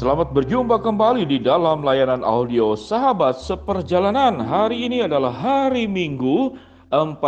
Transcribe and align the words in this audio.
Selamat 0.00 0.32
berjumpa 0.32 0.80
kembali 0.80 1.28
di 1.28 1.44
dalam 1.44 1.84
layanan 1.84 2.24
audio 2.24 2.72
Sahabat 2.72 3.36
Seperjalanan. 3.36 4.40
Hari 4.40 4.88
ini 4.88 5.04
adalah 5.04 5.28
hari 5.28 5.84
Minggu 5.84 6.56
14 6.88 7.20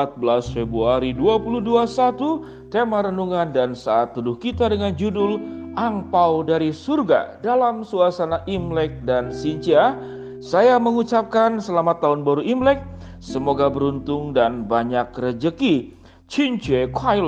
Februari 0.56 1.12
2021. 1.12 2.72
Tema 2.72 3.04
renungan 3.04 3.52
dan 3.52 3.76
saat 3.76 4.16
teduh 4.16 4.40
kita 4.40 4.72
dengan 4.72 4.96
judul 4.96 5.36
Angpau 5.76 6.48
dari 6.48 6.72
Surga 6.72 7.44
dalam 7.44 7.84
suasana 7.84 8.40
Imlek 8.48 9.04
dan 9.04 9.28
Sinja. 9.36 9.92
Saya 10.40 10.80
mengucapkan 10.80 11.60
selamat 11.60 12.00
tahun 12.00 12.24
baru 12.24 12.40
Imlek. 12.40 12.80
Semoga 13.20 13.68
beruntung 13.68 14.32
dan 14.32 14.64
banyak 14.64 15.12
rejeki. 15.12 15.92
Cince 16.24 16.88
kuai 16.88 17.20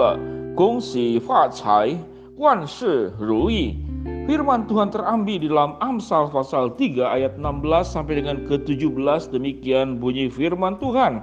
gongsi 0.56 1.20
fa 1.20 1.52
cai, 1.52 2.00
wan 2.32 2.64
shi 2.64 3.12
ru 3.20 3.52
yi. 3.52 3.83
Firman 4.24 4.64
Tuhan 4.64 4.88
terambil 4.88 5.36
di 5.36 5.52
dalam 5.52 5.76
Amsal 5.84 6.32
pasal 6.32 6.72
3 6.80 7.12
ayat 7.12 7.36
16 7.36 7.60
sampai 7.84 8.24
dengan 8.24 8.40
ke-17 8.48 9.36
demikian 9.36 10.00
bunyi 10.00 10.32
firman 10.32 10.80
Tuhan. 10.80 11.20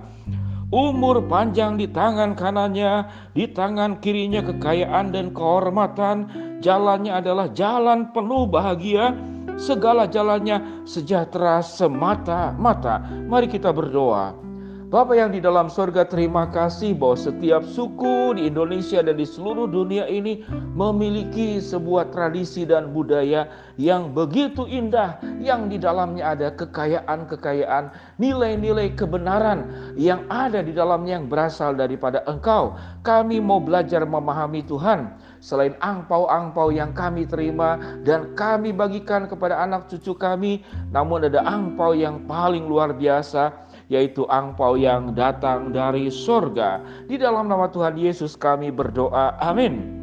Umur 0.70 1.26
panjang 1.26 1.82
di 1.82 1.90
tangan 1.90 2.38
kanannya, 2.38 3.10
di 3.34 3.50
tangan 3.50 3.98
kirinya 4.06 4.46
kekayaan 4.46 5.10
dan 5.18 5.34
kehormatan. 5.34 6.30
Jalannya 6.62 7.18
adalah 7.18 7.50
jalan 7.50 8.06
penuh 8.14 8.46
bahagia, 8.46 9.18
segala 9.58 10.06
jalannya 10.06 10.86
sejahtera 10.86 11.66
semata-mata. 11.66 13.02
Mari 13.26 13.50
kita 13.50 13.74
berdoa. 13.74 14.51
Bapak 14.92 15.16
yang 15.16 15.32
di 15.32 15.40
dalam 15.40 15.72
surga 15.72 16.04
terima 16.04 16.52
kasih 16.52 16.92
bahwa 17.00 17.16
setiap 17.16 17.64
suku 17.64 18.36
di 18.36 18.52
Indonesia 18.52 19.00
dan 19.00 19.16
di 19.16 19.24
seluruh 19.24 19.64
dunia 19.64 20.04
ini 20.04 20.44
memiliki 20.76 21.64
sebuah 21.64 22.12
tradisi 22.12 22.68
dan 22.68 22.92
budaya 22.92 23.48
yang 23.80 24.12
begitu 24.12 24.68
indah 24.68 25.16
yang 25.40 25.72
di 25.72 25.80
dalamnya 25.80 26.36
ada 26.36 26.52
kekayaan-kekayaan, 26.60 27.88
nilai-nilai 28.20 28.92
kebenaran 28.92 29.72
yang 29.96 30.28
ada 30.28 30.60
di 30.60 30.76
dalamnya 30.76 31.24
yang 31.24 31.32
berasal 31.32 31.72
daripada 31.72 32.28
Engkau. 32.28 32.76
Kami 33.08 33.40
mau 33.40 33.64
belajar 33.64 34.04
memahami 34.04 34.60
Tuhan 34.68 35.08
selain 35.40 35.72
angpau-angpau 35.80 36.68
yang 36.68 36.92
kami 36.92 37.24
terima 37.32 37.80
dan 38.04 38.36
kami 38.36 38.76
bagikan 38.76 39.32
kepada 39.32 39.56
anak 39.56 39.88
cucu 39.88 40.12
kami, 40.20 40.68
namun 40.92 41.32
ada 41.32 41.48
angpau 41.48 41.96
yang 41.96 42.28
paling 42.28 42.68
luar 42.68 42.92
biasa 42.92 43.71
yaitu 43.92 44.24
angpau 44.32 44.80
yang 44.80 45.12
datang 45.12 45.76
dari 45.76 46.08
surga. 46.08 46.80
Di 47.12 47.20
dalam 47.20 47.52
nama 47.52 47.68
Tuhan 47.68 48.00
Yesus 48.00 48.40
kami 48.40 48.72
berdoa. 48.72 49.36
Amin. 49.44 50.00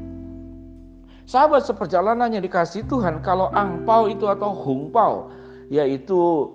Sahabat 1.24 1.64
seperjalanan 1.64 2.28
yang 2.36 2.44
dikasih 2.44 2.84
Tuhan, 2.84 3.24
kalau 3.24 3.48
angpau 3.56 4.12
itu 4.12 4.28
atau 4.28 4.52
hungpau, 4.52 5.32
yaitu 5.72 6.52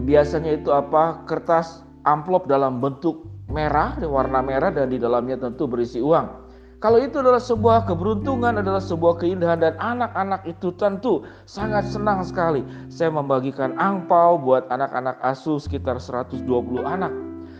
biasanya 0.00 0.56
itu 0.56 0.72
apa? 0.72 1.20
Kertas 1.28 1.84
amplop 2.08 2.48
dalam 2.48 2.80
bentuk 2.80 3.28
merah, 3.52 3.96
warna 4.00 4.40
merah 4.40 4.72
dan 4.72 4.88
di 4.88 4.96
dalamnya 4.96 5.36
tentu 5.36 5.68
berisi 5.68 6.00
uang. 6.00 6.47
Kalau 6.78 7.02
itu 7.02 7.18
adalah 7.18 7.42
sebuah 7.42 7.90
keberuntungan, 7.90 8.62
adalah 8.62 8.78
sebuah 8.78 9.18
keindahan 9.18 9.58
dan 9.58 9.74
anak-anak 9.82 10.46
itu 10.46 10.70
tentu 10.78 11.26
sangat 11.42 11.82
senang 11.90 12.22
sekali. 12.22 12.62
Saya 12.86 13.10
membagikan 13.10 13.74
angpau 13.82 14.38
buat 14.38 14.70
anak-anak 14.70 15.18
asuh 15.26 15.58
sekitar 15.58 15.98
120 15.98 16.46
anak. 16.86 17.10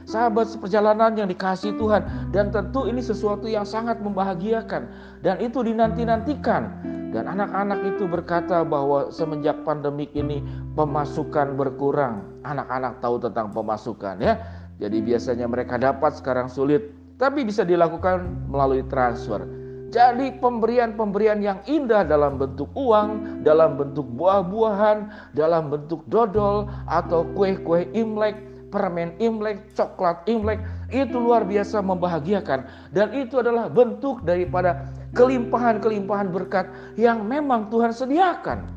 Sahabat 0.07 0.47
seperjalanan 0.49 1.19
yang 1.19 1.27
dikasih 1.27 1.75
Tuhan 1.75 2.31
dan 2.31 2.55
tentu 2.55 2.87
ini 2.87 3.03
sesuatu 3.03 3.51
yang 3.51 3.67
sangat 3.67 3.99
membahagiakan 3.99 4.87
dan 5.27 5.37
itu 5.43 5.67
dinanti-nantikan. 5.67 6.79
Dan 7.11 7.27
anak-anak 7.27 7.91
itu 7.91 8.07
berkata 8.07 8.63
bahwa 8.63 9.11
semenjak 9.11 9.67
pandemik 9.67 10.15
ini 10.15 10.47
pemasukan 10.79 11.59
berkurang. 11.59 12.23
Anak-anak 12.47 13.03
tahu 13.03 13.19
tentang 13.19 13.51
pemasukan 13.51 14.23
ya. 14.23 14.39
Jadi 14.79 15.03
biasanya 15.03 15.51
mereka 15.51 15.75
dapat 15.75 16.15
sekarang 16.15 16.47
sulit 16.47 16.98
tapi 17.19 17.43
bisa 17.45 17.67
dilakukan 17.67 18.49
melalui 18.49 18.87
transfer. 18.87 19.43
Jadi 19.89 20.37
pemberian-pemberian 20.39 21.41
yang 21.41 21.59
indah 21.65 22.05
dalam 22.05 22.37
bentuk 22.37 22.69
uang, 22.77 23.41
dalam 23.41 23.81
bentuk 23.81 24.05
buah-buahan, 24.15 25.33
dalam 25.33 25.73
bentuk 25.73 26.05
dodol 26.13 26.69
atau 26.85 27.25
kue-kue 27.33 27.89
Imlek, 27.97 28.37
permen 28.69 29.17
Imlek, 29.17 29.73
coklat 29.73 30.29
Imlek 30.29 30.61
itu 30.93 31.17
luar 31.17 31.49
biasa 31.49 31.81
membahagiakan 31.81 32.93
dan 32.93 33.09
itu 33.17 33.41
adalah 33.41 33.73
bentuk 33.73 34.21
daripada 34.29 34.93
kelimpahan-kelimpahan 35.17 36.29
berkat 36.29 36.69
yang 37.01 37.25
memang 37.25 37.73
Tuhan 37.73 37.93
sediakan. 37.97 38.69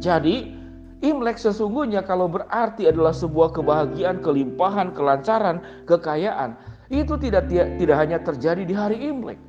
Jadi 0.00 0.56
Imlek 1.04 1.36
sesungguhnya 1.36 2.00
kalau 2.00 2.32
berarti 2.32 2.88
adalah 2.88 3.12
sebuah 3.12 3.52
kebahagiaan, 3.52 4.24
kelimpahan, 4.24 4.96
kelancaran, 4.96 5.60
kekayaan, 5.84 6.56
itu 7.02 7.18
tidak 7.18 7.50
tidak 7.50 7.96
hanya 7.98 8.22
terjadi 8.22 8.62
di 8.62 8.74
hari 8.76 9.10
Imlek. 9.10 9.40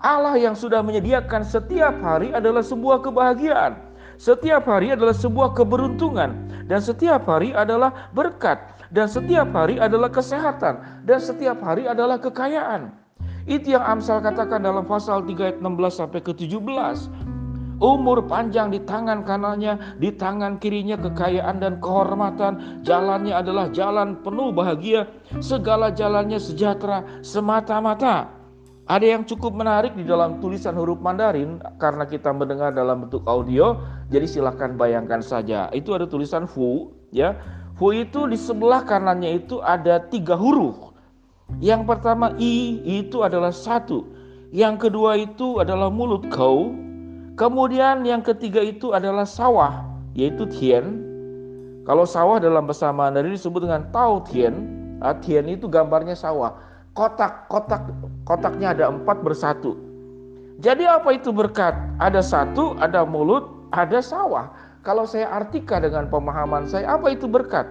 Allah 0.00 0.36
yang 0.36 0.56
sudah 0.56 0.80
menyediakan 0.84 1.44
setiap 1.44 1.96
hari 2.00 2.32
adalah 2.32 2.64
sebuah 2.64 3.04
kebahagiaan. 3.04 3.76
Setiap 4.20 4.68
hari 4.68 4.92
adalah 4.92 5.16
sebuah 5.16 5.56
keberuntungan 5.56 6.48
dan 6.68 6.80
setiap 6.84 7.24
hari 7.24 7.56
adalah 7.56 8.12
berkat 8.12 8.60
dan 8.92 9.08
setiap 9.08 9.48
hari 9.52 9.80
adalah 9.80 10.12
kesehatan 10.12 11.04
dan 11.08 11.18
setiap 11.20 11.56
hari 11.64 11.88
adalah 11.88 12.20
kekayaan. 12.20 12.92
Itu 13.48 13.72
yang 13.76 13.84
Amsal 13.84 14.20
katakan 14.20 14.60
dalam 14.60 14.84
pasal 14.84 15.24
3 15.24 15.40
ayat 15.40 15.58
16 15.64 16.00
sampai 16.04 16.20
ke 16.20 16.36
17. 16.36 16.60
Umur 17.80 18.28
panjang 18.28 18.68
di 18.68 18.84
tangan 18.84 19.24
kanannya, 19.24 19.96
di 19.96 20.12
tangan 20.12 20.60
kirinya 20.60 21.00
kekayaan 21.00 21.64
dan 21.64 21.80
kehormatan. 21.80 22.84
Jalannya 22.84 23.32
adalah 23.32 23.72
jalan 23.72 24.20
penuh 24.20 24.52
bahagia, 24.52 25.08
segala 25.40 25.88
jalannya 25.88 26.36
sejahtera 26.36 27.08
semata-mata. 27.24 28.28
Ada 28.84 29.16
yang 29.16 29.22
cukup 29.24 29.56
menarik 29.56 29.96
di 29.96 30.04
dalam 30.04 30.44
tulisan 30.44 30.76
huruf 30.76 31.00
Mandarin 31.00 31.62
karena 31.80 32.04
kita 32.04 32.34
mendengar 32.36 32.74
dalam 32.74 33.06
bentuk 33.06 33.24
audio. 33.24 33.80
Jadi 34.12 34.26
silahkan 34.28 34.76
bayangkan 34.76 35.24
saja. 35.24 35.72
Itu 35.72 35.96
ada 35.96 36.04
tulisan 36.04 36.44
Fu, 36.44 36.92
ya. 37.14 37.38
Fu 37.80 37.96
itu 37.96 38.28
di 38.28 38.36
sebelah 38.36 38.84
kanannya 38.84 39.40
itu 39.40 39.62
ada 39.64 40.04
tiga 40.04 40.36
huruf. 40.36 40.92
Yang 41.62 41.86
pertama 41.86 42.34
I 42.36 42.82
itu 42.84 43.24
adalah 43.24 43.54
satu. 43.54 44.04
Yang 44.50 44.90
kedua 44.90 45.16
itu 45.16 45.62
adalah 45.62 45.88
mulut 45.88 46.26
kau. 46.28 46.89
Kemudian 47.40 48.04
yang 48.04 48.20
ketiga 48.20 48.60
itu 48.60 48.92
adalah 48.92 49.24
sawah, 49.24 49.80
yaitu 50.12 50.44
Tien. 50.52 51.00
Kalau 51.88 52.04
sawah 52.04 52.36
dalam 52.36 52.68
bahasa 52.68 52.92
Mandarin 52.92 53.32
disebut 53.32 53.64
dengan 53.64 53.88
Tao 53.88 54.20
Tien. 54.28 54.76
Ah, 55.00 55.16
tien 55.16 55.48
itu 55.48 55.64
gambarnya 55.64 56.12
sawah. 56.12 56.52
Kotak, 56.92 57.48
kotak, 57.48 57.88
kotaknya 58.28 58.76
ada 58.76 58.92
empat 58.92 59.24
bersatu. 59.24 59.72
Jadi 60.60 60.84
apa 60.84 61.16
itu 61.16 61.32
berkat? 61.32 61.72
Ada 61.96 62.20
satu, 62.20 62.76
ada 62.76 63.08
mulut, 63.08 63.48
ada 63.72 64.04
sawah. 64.04 64.52
Kalau 64.84 65.08
saya 65.08 65.32
artikan 65.32 65.80
dengan 65.80 66.12
pemahaman 66.12 66.68
saya, 66.68 67.00
apa 67.00 67.16
itu 67.16 67.24
berkat? 67.24 67.64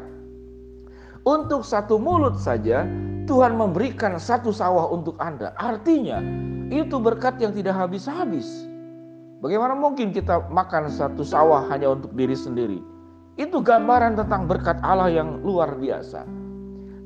Untuk 1.22 1.62
satu 1.62 2.02
mulut 2.02 2.34
saja, 2.42 2.90
Tuhan 3.30 3.54
memberikan 3.54 4.18
satu 4.18 4.50
sawah 4.50 4.90
untuk 4.90 5.14
Anda. 5.22 5.54
Artinya, 5.62 6.18
itu 6.74 6.98
berkat 6.98 7.38
yang 7.38 7.54
tidak 7.54 7.78
habis-habis. 7.78 8.69
Bagaimana 9.40 9.72
mungkin 9.72 10.12
kita 10.12 10.52
makan 10.52 10.92
satu 10.92 11.24
sawah 11.24 11.64
hanya 11.72 11.96
untuk 11.96 12.12
diri 12.12 12.36
sendiri? 12.36 12.84
Itu 13.40 13.64
gambaran 13.64 14.20
tentang 14.20 14.52
berkat 14.52 14.76
Allah 14.84 15.08
yang 15.08 15.40
luar 15.40 15.80
biasa. 15.80 16.28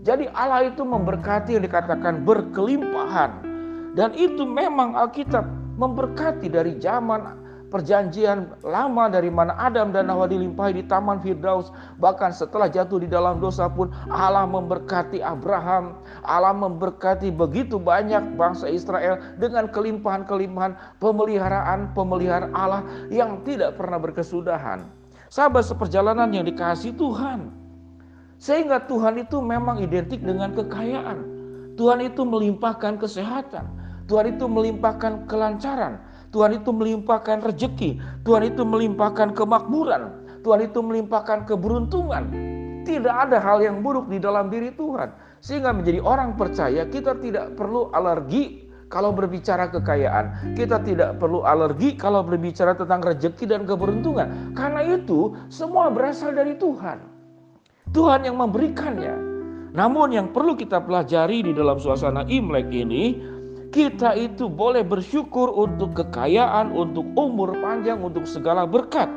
Jadi 0.02 0.26
Allah 0.34 0.66
itu 0.66 0.82
memberkati 0.82 1.54
yang 1.54 1.62
dikatakan 1.62 2.26
berkelimpahan. 2.26 3.46
Dan 3.94 4.18
itu 4.18 4.50
memang 4.50 4.98
Alkitab 4.98 5.46
memberkati 5.78 6.50
dari 6.50 6.74
zaman 6.82 7.43
perjanjian 7.74 8.54
lama 8.62 9.10
dari 9.10 9.34
mana 9.34 9.58
Adam 9.58 9.90
dan 9.90 10.06
Hawa 10.06 10.30
dilimpahi 10.30 10.78
di 10.78 10.84
Taman 10.86 11.18
Firdaus. 11.26 11.74
Bahkan 11.98 12.30
setelah 12.30 12.70
jatuh 12.70 13.02
di 13.02 13.10
dalam 13.10 13.42
dosa 13.42 13.66
pun 13.66 13.90
Allah 14.14 14.46
memberkati 14.46 15.26
Abraham. 15.26 15.98
Allah 16.22 16.54
memberkati 16.54 17.34
begitu 17.34 17.82
banyak 17.82 18.38
bangsa 18.38 18.70
Israel 18.70 19.18
dengan 19.42 19.66
kelimpahan-kelimpahan 19.74 21.02
pemeliharaan-pemeliharaan 21.02 22.54
Allah 22.54 22.86
yang 23.10 23.42
tidak 23.42 23.74
pernah 23.82 23.98
berkesudahan. 23.98 24.86
Sahabat 25.34 25.66
seperjalanan 25.66 26.30
yang 26.30 26.46
dikasih 26.46 26.94
Tuhan. 26.94 27.50
Sehingga 28.38 28.86
Tuhan 28.86 29.18
itu 29.18 29.42
memang 29.42 29.82
identik 29.82 30.22
dengan 30.22 30.54
kekayaan. 30.54 31.26
Tuhan 31.74 32.06
itu 32.06 32.22
melimpahkan 32.22 33.02
kesehatan. 33.02 33.66
Tuhan 34.06 34.38
itu 34.38 34.46
melimpahkan 34.46 35.26
kelancaran. 35.26 35.98
Tuhan 36.34 36.58
itu 36.58 36.74
melimpahkan 36.74 37.46
rejeki, 37.46 38.02
Tuhan 38.26 38.50
itu 38.50 38.66
melimpahkan 38.66 39.38
kemakmuran, 39.38 40.26
Tuhan 40.42 40.66
itu 40.66 40.82
melimpahkan 40.82 41.46
keberuntungan. 41.46 42.34
Tidak 42.84 43.14
ada 43.14 43.40
hal 43.40 43.64
yang 43.64 43.80
buruk 43.80 44.12
di 44.12 44.20
dalam 44.20 44.50
diri 44.52 44.74
Tuhan. 44.76 45.14
Sehingga 45.40 45.72
menjadi 45.72 46.04
orang 46.04 46.36
percaya 46.36 46.84
kita 46.90 47.16
tidak 47.22 47.56
perlu 47.56 47.88
alergi 47.96 48.68
kalau 48.92 49.16
berbicara 49.16 49.72
kekayaan. 49.72 50.56
Kita 50.58 50.84
tidak 50.84 51.16
perlu 51.22 51.48
alergi 51.48 51.96
kalau 51.96 52.22
berbicara 52.22 52.76
tentang 52.76 53.02
rejeki 53.02 53.48
dan 53.48 53.64
keberuntungan. 53.64 54.52
Karena 54.52 54.84
itu 54.84 55.34
semua 55.48 55.88
berasal 55.90 56.36
dari 56.36 56.60
Tuhan. 56.60 57.02
Tuhan 57.94 58.28
yang 58.28 58.36
memberikannya. 58.36 59.34
Namun 59.74 60.14
yang 60.14 60.30
perlu 60.30 60.54
kita 60.54 60.86
pelajari 60.86 61.50
di 61.50 61.52
dalam 61.56 61.82
suasana 61.82 62.30
Imlek 62.30 62.70
ini, 62.70 63.18
kita 63.74 64.14
itu 64.14 64.46
boleh 64.46 64.86
bersyukur 64.86 65.50
untuk 65.50 65.98
kekayaan, 65.98 66.70
untuk 66.78 67.10
umur 67.18 67.58
panjang, 67.58 67.98
untuk 68.06 68.30
segala 68.30 68.70
berkat. 68.70 69.10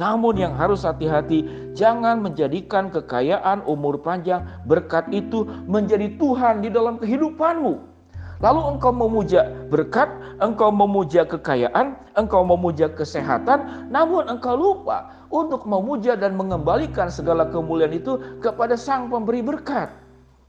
Namun 0.00 0.40
yang 0.40 0.56
harus 0.56 0.88
hati-hati, 0.88 1.44
jangan 1.76 2.24
menjadikan 2.24 2.88
kekayaan, 2.88 3.60
umur 3.68 4.00
panjang, 4.00 4.48
berkat 4.64 5.04
itu 5.12 5.44
menjadi 5.68 6.16
Tuhan 6.16 6.64
di 6.64 6.72
dalam 6.72 6.96
kehidupanmu. 6.96 7.98
Lalu 8.38 8.60
engkau 8.70 8.94
memuja 8.94 9.50
berkat, 9.66 10.08
engkau 10.38 10.70
memuja 10.70 11.26
kekayaan, 11.26 11.98
engkau 12.14 12.46
memuja 12.46 12.86
kesehatan, 12.88 13.90
namun 13.90 14.30
engkau 14.30 14.54
lupa 14.54 15.10
untuk 15.28 15.66
memuja 15.66 16.14
dan 16.14 16.38
mengembalikan 16.38 17.10
segala 17.10 17.50
kemuliaan 17.50 17.98
itu 17.98 18.16
kepada 18.38 18.78
Sang 18.78 19.10
Pemberi 19.10 19.42
berkat. 19.42 19.90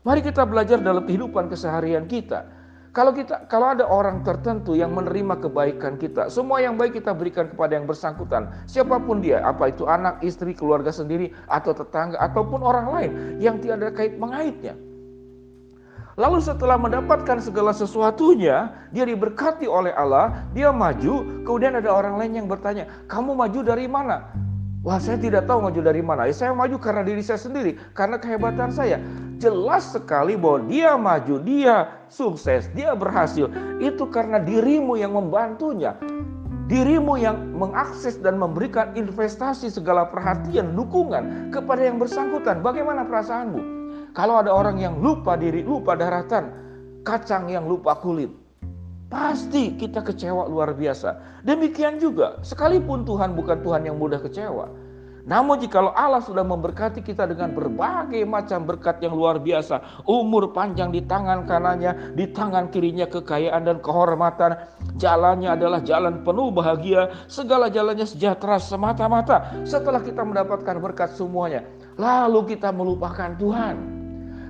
Mari 0.05 0.21
kita 0.21 0.45
belajar 0.45 0.77
dalam 0.77 1.03
kehidupan 1.03 1.49
keseharian 1.49 2.05
kita. 2.05 2.58
Kalau 2.89 3.13
kita 3.13 3.45
kalau 3.45 3.69
ada 3.69 3.85
orang 3.85 4.25
tertentu 4.25 4.73
yang 4.73 4.97
menerima 4.97 5.37
kebaikan 5.45 6.01
kita, 6.01 6.25
semua 6.33 6.57
yang 6.57 6.73
baik 6.73 6.97
kita 6.97 7.13
berikan 7.13 7.45
kepada 7.45 7.77
yang 7.77 7.85
bersangkutan, 7.85 8.49
siapa 8.65 8.97
pun 8.97 9.21
dia, 9.21 9.45
apa 9.45 9.69
itu 9.69 9.85
anak, 9.85 10.17
istri, 10.25 10.57
keluarga 10.57 10.89
sendiri 10.89 11.29
atau 11.45 11.69
tetangga 11.69 12.17
ataupun 12.17 12.65
orang 12.65 12.87
lain 12.89 13.11
yang 13.37 13.61
tiada 13.61 13.93
kait 13.93 14.17
mengaitnya. 14.17 14.73
Lalu 16.17 16.41
setelah 16.43 16.75
mendapatkan 16.75 17.39
segala 17.39 17.71
sesuatunya, 17.71 18.73
dia 18.91 19.05
diberkati 19.07 19.69
oleh 19.69 19.93
Allah, 19.95 20.49
dia 20.51 20.73
maju, 20.73 21.45
kemudian 21.47 21.79
ada 21.79 21.93
orang 21.93 22.19
lain 22.19 22.43
yang 22.43 22.47
bertanya, 22.49 22.89
"Kamu 23.07 23.37
maju 23.37 23.59
dari 23.63 23.87
mana?" 23.87 24.48
Wah, 24.79 24.95
saya 24.95 25.19
tidak 25.19 25.43
tahu 25.43 25.59
maju 25.59 25.81
dari 25.83 25.99
mana. 25.99 26.23
Ya, 26.23 26.31
saya 26.31 26.51
maju 26.55 26.79
karena 26.79 27.03
diri 27.03 27.19
saya 27.19 27.35
sendiri, 27.35 27.75
karena 27.91 28.15
kehebatan 28.15 28.71
saya. 28.71 29.03
Jelas 29.35 29.91
sekali 29.91 30.39
bahwa 30.39 30.67
dia 30.71 30.95
maju, 30.95 31.35
dia 31.43 31.91
sukses, 32.07 32.71
dia 32.71 32.95
berhasil. 32.95 33.51
Itu 33.83 34.07
karena 34.07 34.39
dirimu 34.39 34.95
yang 34.95 35.19
membantunya. 35.19 35.99
Dirimu 36.71 37.19
yang 37.19 37.59
mengakses 37.59 38.21
dan 38.23 38.39
memberikan 38.39 38.95
investasi 38.95 39.67
segala 39.67 40.07
perhatian, 40.07 40.71
dukungan 40.77 41.51
kepada 41.51 41.81
yang 41.83 41.99
bersangkutan. 41.99 42.63
Bagaimana 42.63 43.03
perasaanmu? 43.03 43.61
Kalau 44.15 44.39
ada 44.39 44.53
orang 44.53 44.79
yang 44.79 44.95
lupa 45.01 45.35
diri, 45.35 45.59
lupa 45.65 45.97
daratan, 45.97 46.55
kacang 47.03 47.51
yang 47.51 47.67
lupa 47.67 47.97
kulit, 47.99 48.31
pasti 49.09 49.75
kita 49.75 50.05
kecewa 50.05 50.45
luar 50.45 50.77
biasa. 50.77 51.41
Demikian 51.41 51.97
juga, 51.97 52.37
sekalipun 52.45 53.03
Tuhan 53.03 53.33
bukan 53.33 53.59
Tuhan 53.65 53.83
yang 53.89 53.97
mudah 53.97 54.21
kecewa. 54.21 54.69
Namun 55.29 55.61
jikalau 55.61 55.93
Allah 55.93 56.25
sudah 56.25 56.41
memberkati 56.41 57.05
kita 57.05 57.29
dengan 57.29 57.53
berbagai 57.53 58.25
macam 58.25 58.65
berkat 58.65 58.97
yang 59.03 59.13
luar 59.13 59.37
biasa, 59.37 60.01
umur 60.09 60.49
panjang 60.55 60.89
di 60.89 61.05
tangan 61.05 61.45
kanannya, 61.45 62.17
di 62.17 62.33
tangan 62.33 62.73
kirinya 62.73 63.05
kekayaan 63.05 63.61
dan 63.61 63.77
kehormatan, 63.77 64.57
jalannya 64.97 65.53
adalah 65.53 65.85
jalan 65.85 66.25
penuh 66.25 66.49
bahagia, 66.49 67.13
segala 67.29 67.69
jalannya 67.69 68.09
sejahtera 68.09 68.57
semata-mata. 68.57 69.53
Setelah 69.69 70.01
kita 70.01 70.25
mendapatkan 70.25 70.81
berkat 70.81 71.13
semuanya, 71.13 71.61
lalu 71.99 72.57
kita 72.57 72.73
melupakan 72.73 73.29
Tuhan. 73.37 73.98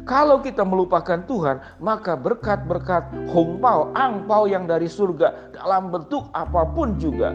Kalau 0.10 0.42
kita 0.42 0.66
melupakan 0.66 1.22
Tuhan, 1.22 1.62
maka 1.78 2.18
berkat-berkat 2.18 3.30
hongpao, 3.30 3.94
angpao 3.94 4.50
yang 4.50 4.66
dari 4.66 4.90
surga 4.90 5.54
dalam 5.54 5.94
bentuk 5.94 6.34
apa 6.34 6.66
pun 6.74 6.98
juga. 6.98 7.30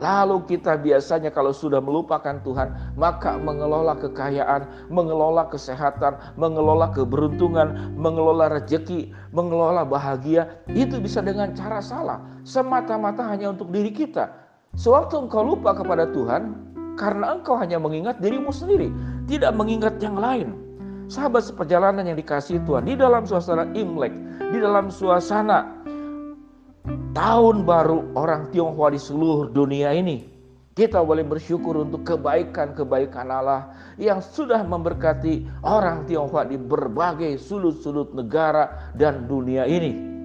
Lalu 0.00 0.48
kita 0.48 0.80
biasanya 0.80 1.28
kalau 1.28 1.52
sudah 1.52 1.76
melupakan 1.76 2.40
Tuhan, 2.40 2.96
maka 2.96 3.36
mengelola 3.36 4.00
kekayaan, 4.00 4.88
mengelola 4.88 5.44
kesehatan, 5.52 6.16
mengelola 6.40 6.88
keberuntungan, 6.96 7.92
mengelola 8.00 8.48
rejeki, 8.48 9.12
mengelola 9.36 9.84
bahagia, 9.84 10.56
itu 10.72 10.96
bisa 10.96 11.20
dengan 11.20 11.52
cara 11.52 11.84
salah. 11.84 12.24
Semata-mata 12.48 13.28
hanya 13.28 13.52
untuk 13.52 13.68
diri 13.68 13.92
kita. 13.92 14.32
Sewaktu 14.72 15.28
engkau 15.28 15.44
lupa 15.44 15.76
kepada 15.76 16.08
Tuhan, 16.08 16.64
karena 16.96 17.36
engkau 17.36 17.60
hanya 17.60 17.76
mengingat 17.76 18.24
dirimu 18.24 18.48
sendiri, 18.48 18.88
tidak 19.28 19.52
mengingat 19.52 20.00
yang 20.00 20.16
lain. 20.16 20.65
Sahabat 21.06 21.46
seperjalanan 21.46 22.02
yang 22.02 22.18
dikasih 22.18 22.66
Tuhan 22.66 22.90
di 22.90 22.98
dalam 22.98 23.22
suasana 23.22 23.70
Imlek, 23.78 24.10
di 24.50 24.58
dalam 24.58 24.90
suasana 24.90 25.62
tahun 27.14 27.62
baru 27.62 28.10
orang 28.18 28.50
Tionghoa 28.50 28.90
di 28.90 28.98
seluruh 28.98 29.54
dunia 29.54 29.94
ini. 29.94 30.26
Kita 30.76 31.00
boleh 31.00 31.24
bersyukur 31.24 31.78
untuk 31.88 32.04
kebaikan-kebaikan 32.04 33.32
Allah 33.32 33.72
yang 33.96 34.20
sudah 34.20 34.60
memberkati 34.60 35.64
orang 35.64 36.04
Tionghoa 36.04 36.44
di 36.44 36.58
berbagai 36.58 37.38
sudut-sudut 37.38 38.12
negara 38.12 38.92
dan 38.98 39.30
dunia 39.30 39.64
ini. 39.64 40.15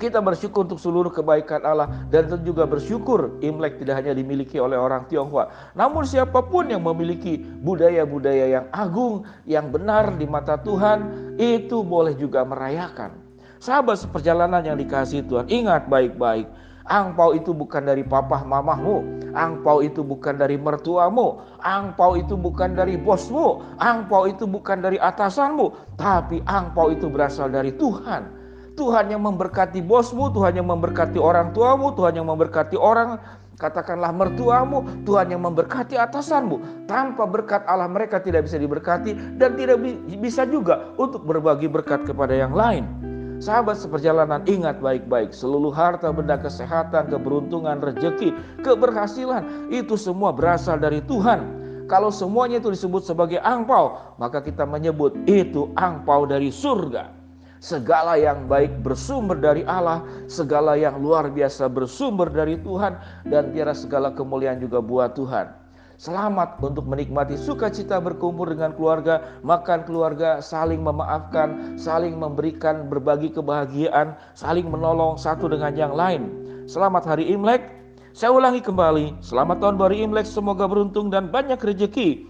Kita 0.00 0.20
bersyukur 0.24 0.64
untuk 0.64 0.80
seluruh 0.80 1.12
kebaikan 1.12 1.60
Allah 1.64 2.08
dan 2.08 2.28
tentu 2.28 2.52
juga 2.52 2.64
bersyukur 2.64 3.36
Imlek 3.44 3.80
tidak 3.80 4.00
hanya 4.00 4.16
dimiliki 4.16 4.56
oleh 4.56 4.76
orang 4.76 5.04
Tionghoa, 5.08 5.52
namun 5.76 6.08
siapa 6.08 6.40
pun 6.40 6.68
yang 6.72 6.80
memiliki 6.80 7.40
budaya-budaya 7.40 8.46
yang 8.60 8.66
agung, 8.72 9.28
yang 9.44 9.68
benar 9.68 10.16
di 10.16 10.24
mata 10.24 10.56
Tuhan, 10.60 11.34
itu 11.36 11.84
boleh 11.84 12.16
juga 12.16 12.44
merayakan. 12.44 13.12
Sahabat 13.60 14.00
seperjalanan 14.00 14.64
yang 14.64 14.80
dikasih 14.80 15.28
Tuhan, 15.28 15.44
ingat 15.52 15.84
baik-baik. 15.84 16.48
Angpau 16.88 17.36
itu 17.36 17.52
bukan 17.52 17.84
dari 17.86 18.02
papah 18.02 18.42
mamahmu, 18.42 19.30
angpau 19.36 19.84
itu 19.84 20.00
bukan 20.02 20.34
dari 20.40 20.56
mertuamu, 20.56 21.38
angpau 21.60 22.16
itu 22.16 22.34
bukan 22.34 22.72
dari 22.74 22.96
bosmu, 22.96 23.62
angpau 23.78 24.26
itu 24.26 24.48
bukan 24.48 24.80
dari 24.82 24.96
atasanmu, 24.98 25.94
tapi 26.00 26.42
angpau 26.48 26.90
itu 26.90 27.06
berasal 27.06 27.52
dari 27.52 27.76
Tuhan. 27.76 28.39
Tuhan 28.80 29.12
yang 29.12 29.20
memberkati 29.20 29.84
bosmu, 29.84 30.32
Tuhan 30.32 30.56
yang 30.56 30.64
memberkati 30.72 31.20
orang 31.20 31.52
tuamu, 31.52 31.92
Tuhan 31.92 32.16
yang 32.16 32.24
memberkati 32.32 32.80
orang 32.80 33.20
katakanlah 33.60 34.08
mertuamu, 34.08 35.04
Tuhan 35.04 35.36
yang 35.36 35.44
memberkati 35.44 36.00
atasanmu. 36.00 36.88
Tanpa 36.88 37.28
berkat 37.28 37.60
Allah 37.68 37.92
mereka 37.92 38.24
tidak 38.24 38.48
bisa 38.48 38.56
diberkati 38.56 39.36
dan 39.36 39.52
tidak 39.60 39.84
bisa 40.16 40.48
juga 40.48 40.96
untuk 40.96 41.28
berbagi 41.28 41.68
berkat 41.68 42.08
kepada 42.08 42.32
yang 42.32 42.56
lain. 42.56 42.88
Sahabat 43.36 43.76
seperjalanan 43.76 44.40
ingat 44.48 44.80
baik-baik 44.80 45.36
seluruh 45.36 45.72
harta 45.72 46.08
benda 46.08 46.40
kesehatan, 46.40 47.12
keberuntungan, 47.12 47.84
rejeki, 47.84 48.32
keberhasilan 48.64 49.68
itu 49.68 49.96
semua 50.00 50.32
berasal 50.32 50.80
dari 50.80 51.04
Tuhan. 51.04 51.60
Kalau 51.84 52.08
semuanya 52.08 52.64
itu 52.64 52.72
disebut 52.72 53.04
sebagai 53.04 53.44
angpau, 53.44 54.16
maka 54.16 54.40
kita 54.40 54.64
menyebut 54.64 55.12
itu 55.28 55.68
angpau 55.76 56.24
dari 56.24 56.48
surga. 56.48 57.19
Segala 57.60 58.16
yang 58.16 58.48
baik 58.48 58.80
bersumber 58.80 59.36
dari 59.36 59.68
Allah, 59.68 60.00
segala 60.32 60.80
yang 60.80 60.96
luar 60.96 61.28
biasa 61.28 61.68
bersumber 61.68 62.32
dari 62.32 62.56
Tuhan, 62.56 62.96
dan 63.28 63.52
tiada 63.52 63.76
segala 63.76 64.16
kemuliaan 64.16 64.64
juga 64.64 64.80
buat 64.80 65.12
Tuhan. 65.12 65.52
Selamat 66.00 66.56
untuk 66.64 66.88
menikmati 66.88 67.36
sukacita 67.36 68.00
berkumpul 68.00 68.48
dengan 68.48 68.72
keluarga, 68.72 69.36
makan 69.44 69.84
keluarga, 69.84 70.40
saling 70.40 70.80
memaafkan, 70.80 71.76
saling 71.76 72.16
memberikan 72.16 72.88
berbagi 72.88 73.28
kebahagiaan, 73.28 74.16
saling 74.32 74.64
menolong 74.64 75.20
satu 75.20 75.52
dengan 75.52 75.76
yang 75.76 75.92
lain. 75.92 76.32
Selamat 76.64 77.12
hari 77.12 77.28
Imlek. 77.28 77.76
Saya 78.16 78.32
ulangi 78.32 78.64
kembali, 78.64 79.20
selamat 79.20 79.60
tahun 79.60 79.76
baru 79.76 79.94
Imlek, 80.08 80.24
semoga 80.24 80.64
beruntung 80.64 81.12
dan 81.12 81.28
banyak 81.28 81.60
rezeki. 81.60 82.24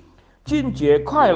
Kuai 1.07 1.31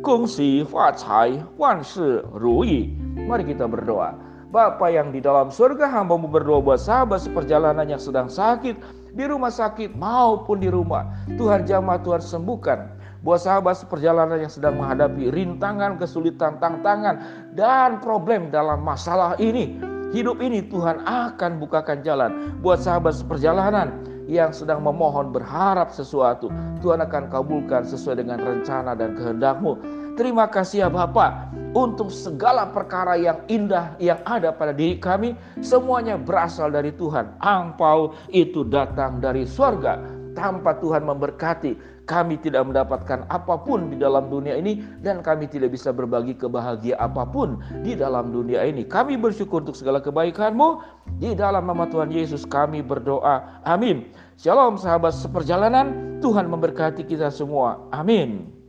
Kongsi 0.00 0.64
Fa 0.64 0.96
Cai 0.96 1.44
Wan 1.60 1.84
Shi 1.84 2.24
Ru 2.32 2.64
Yi. 2.64 2.96
Mari 3.28 3.44
kita 3.44 3.68
berdoa. 3.68 4.16
Bapa 4.50 4.90
yang 4.90 5.14
di 5.14 5.22
dalam 5.22 5.52
surga 5.52 5.86
hambamu 5.86 6.26
berdoa 6.26 6.58
buat 6.58 6.80
sahabat 6.82 7.22
seperjalanan 7.22 7.86
yang 7.86 8.02
sedang 8.02 8.26
sakit 8.26 8.74
di 9.14 9.24
rumah 9.28 9.52
sakit 9.52 9.94
maupun 9.94 10.58
di 10.58 10.72
rumah. 10.72 11.06
Tuhan 11.36 11.68
jamah 11.68 12.02
Tuhan 12.02 12.18
sembuhkan. 12.24 12.98
Buat 13.20 13.44
sahabat 13.44 13.76
seperjalanan 13.76 14.40
yang 14.40 14.48
sedang 14.48 14.80
menghadapi 14.80 15.28
rintangan, 15.28 16.00
kesulitan, 16.00 16.56
tantangan, 16.56 17.20
dan 17.52 18.00
problem 18.00 18.48
dalam 18.48 18.80
masalah 18.80 19.36
ini. 19.36 19.76
Hidup 20.10 20.40
ini 20.40 20.64
Tuhan 20.66 21.04
akan 21.04 21.60
bukakan 21.60 22.00
jalan. 22.02 22.56
Buat 22.64 22.82
sahabat 22.82 23.20
seperjalanan 23.20 24.09
yang 24.30 24.54
sedang 24.54 24.86
memohon 24.86 25.34
berharap 25.34 25.90
sesuatu. 25.90 26.46
Tuhan 26.78 27.02
akan 27.02 27.26
kabulkan 27.26 27.82
sesuai 27.82 28.22
dengan 28.22 28.38
rencana 28.38 28.94
dan 28.94 29.18
kehendakmu. 29.18 29.74
Terima 30.14 30.46
kasih 30.46 30.86
ya 30.86 30.88
Bapak 30.92 31.50
untuk 31.74 32.14
segala 32.14 32.70
perkara 32.70 33.18
yang 33.18 33.42
indah 33.50 33.94
yang 33.98 34.22
ada 34.26 34.54
pada 34.54 34.70
diri 34.70 35.02
kami 35.02 35.34
semuanya 35.58 36.14
berasal 36.14 36.70
dari 36.70 36.94
Tuhan. 36.94 37.34
Angpau 37.42 38.14
itu 38.30 38.62
datang 38.62 39.18
dari 39.18 39.42
surga 39.42 39.98
tanpa 40.38 40.78
Tuhan 40.78 41.02
memberkati 41.02 41.89
kami 42.10 42.42
tidak 42.42 42.66
mendapatkan 42.66 43.22
apa 43.30 43.54
pun 43.62 43.94
di 43.94 43.96
dalam 44.02 44.26
dunia 44.26 44.58
ini 44.58 44.82
dan 44.98 45.22
kami 45.22 45.46
tidak 45.46 45.70
bisa 45.70 45.94
berbagi 45.94 46.34
kebahagiaan 46.34 46.98
apa 46.98 47.22
pun 47.22 47.62
di 47.86 47.94
dalam 47.94 48.34
dunia 48.34 48.66
ini. 48.66 48.82
Kami 48.82 49.14
bersyukur 49.14 49.62
untuk 49.62 49.78
segala 49.78 50.02
kebaikan-Mu. 50.02 50.82
Di 51.22 51.38
dalam 51.38 51.70
nama 51.70 51.86
Tuhan 51.86 52.10
Yesus 52.10 52.42
kami 52.42 52.82
berdoa. 52.82 53.62
Amin. 53.62 54.10
Shalom 54.34 54.74
sahabat 54.74 55.14
seperjalanan. 55.14 56.18
Tuhan 56.18 56.50
memberkati 56.50 57.06
kita 57.06 57.30
semua. 57.30 57.78
Amin. 57.94 58.59